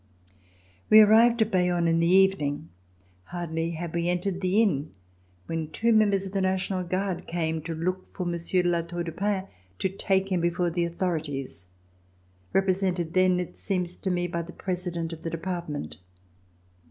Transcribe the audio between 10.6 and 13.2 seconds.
the authorities, represented